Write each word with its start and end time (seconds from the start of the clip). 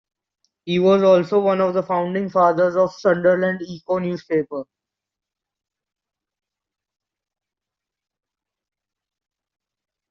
He 0.65 0.79
was 0.79 1.03
also 1.03 1.39
one 1.39 1.61
of 1.61 1.75
the 1.75 1.83
founding 1.83 2.27
fathers 2.31 2.75
of 2.75 2.89
the 2.89 2.93
"Sunderland 2.99 3.61
Echo" 3.61 3.99
newspaper. 3.99 4.63